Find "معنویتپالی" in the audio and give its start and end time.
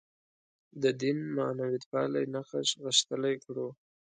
1.37-2.23